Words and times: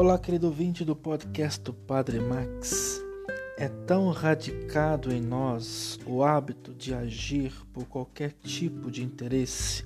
Olá, 0.00 0.18
querido 0.18 0.46
ouvinte 0.46 0.82
do 0.82 0.96
podcast 0.96 1.60
do 1.60 1.74
Padre 1.74 2.18
Max. 2.20 3.02
É 3.58 3.68
tão 3.68 4.08
radicado 4.08 5.12
em 5.12 5.20
nós 5.20 6.00
o 6.06 6.24
hábito 6.24 6.72
de 6.72 6.94
agir 6.94 7.52
por 7.70 7.84
qualquer 7.84 8.32
tipo 8.42 8.90
de 8.90 9.04
interesse 9.04 9.84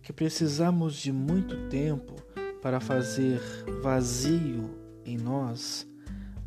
que 0.00 0.12
precisamos 0.12 0.94
de 0.94 1.10
muito 1.10 1.68
tempo 1.68 2.14
para 2.62 2.78
fazer 2.78 3.40
vazio 3.82 4.78
em 5.04 5.16
nós 5.16 5.84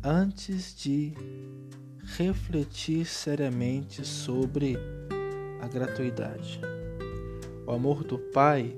antes 0.02 0.74
de 0.74 1.12
refletir 2.16 3.04
seriamente 3.04 4.06
sobre 4.06 4.78
a 5.60 5.68
gratuidade. 5.68 6.58
O 7.66 7.72
amor 7.72 8.04
do 8.04 8.18
Pai 8.18 8.74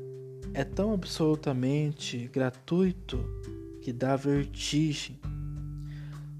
é 0.53 0.65
tão 0.65 0.93
absolutamente 0.93 2.27
gratuito 2.33 3.25
que 3.85 3.93
dá 3.93 4.17
vertigem. 4.17 5.21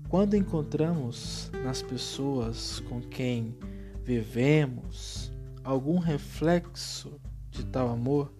Quando 0.09 0.35
encontramos 0.35 1.51
nas 1.63 1.83
pessoas 1.83 2.81
com 2.89 3.03
quem 3.03 3.55
vivemos 4.03 5.31
algum 5.63 5.99
reflexo 5.99 7.21
de 7.51 7.67
tal 7.67 7.91
amor, 7.91 8.33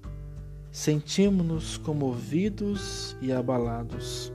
sentimos-nos 0.71 1.77
comovidos 1.77 3.15
e 3.21 3.31
abalados. 3.31 4.33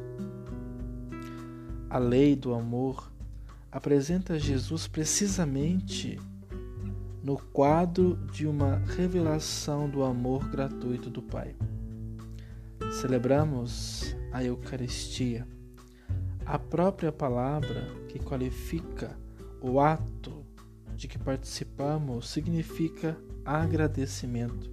A 1.90 1.98
lei 1.98 2.36
do 2.36 2.54
amor 2.54 3.12
apresenta 3.72 4.38
Jesus 4.38 4.88
precisamente 4.88 6.20
no 7.24 7.38
quadro 7.38 8.18
de 8.32 8.46
uma 8.46 8.76
revelação 8.96 9.90
do 9.90 10.04
amor 10.04 10.48
gratuito 10.48 11.10
do 11.10 11.24
Pai. 11.24 11.56
Celebramos 13.02 13.99
a 14.32 14.44
Eucaristia, 14.44 15.48
a 16.46 16.58
própria 16.58 17.12
palavra 17.12 17.88
que 18.08 18.20
qualifica 18.20 19.18
o 19.62 19.80
ato 19.80 20.46
de 20.96 21.08
que 21.08 21.18
participamos 21.18 22.30
significa 22.30 23.18
agradecimento. 23.46 24.70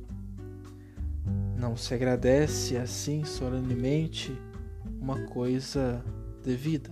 Não 1.56 1.76
se 1.76 1.94
agradece 1.94 2.76
assim 2.76 3.24
solenemente 3.24 4.36
uma 5.00 5.20
coisa 5.26 6.04
devida. 6.42 6.90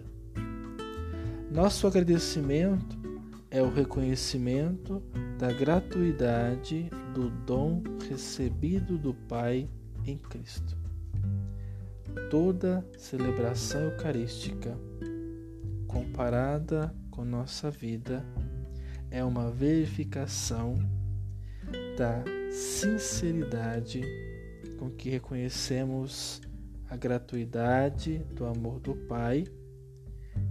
Nosso 1.51 1.87
agradecimento 1.87 2.97
é 3.51 3.63
o 3.63 3.73
reconhecimento 3.73 5.03
da 5.39 5.53
gratuidade 5.53 6.91
do 7.15 7.31
dom 7.31 7.83
recebido 8.09 8.99
do 8.99 9.15
Pai 9.15 9.69
em 10.05 10.19
Cristo. 10.19 10.77
Toda 12.31 12.85
celebração 12.99 13.83
eucarística, 13.83 14.77
comparada 15.87 16.95
com 17.11 17.25
nossa 17.25 17.71
vida, 17.71 18.25
é 19.11 19.23
uma 19.23 19.51
verificação 19.51 20.75
da 21.97 22.25
sinceridade 22.51 24.03
com 24.79 24.91
que 24.91 25.11
reconhecemos 25.11 26.41
a 26.91 26.97
gratuidade 26.97 28.19
do 28.35 28.45
amor 28.45 28.81
do 28.81 28.95
Pai 28.95 29.45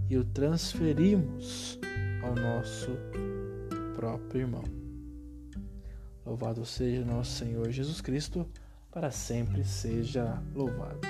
e 0.08 0.16
o 0.16 0.24
transferimos 0.24 1.78
ao 2.22 2.34
nosso 2.34 2.90
próprio 3.94 4.42
irmão. 4.42 4.64
Louvado 6.24 6.64
seja 6.64 7.04
nosso 7.04 7.32
Senhor 7.32 7.70
Jesus 7.70 8.00
Cristo, 8.00 8.46
para 8.90 9.10
sempre 9.10 9.64
seja 9.64 10.42
louvado. 10.54 11.00